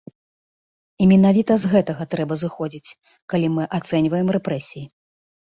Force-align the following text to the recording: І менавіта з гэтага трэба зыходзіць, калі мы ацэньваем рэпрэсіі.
І 1.05 1.07
менавіта 1.11 1.57
з 1.63 1.71
гэтага 1.75 2.03
трэба 2.13 2.33
зыходзіць, 2.43 2.95
калі 3.35 3.47
мы 3.59 3.63
ацэньваем 3.81 4.27
рэпрэсіі. 4.39 4.85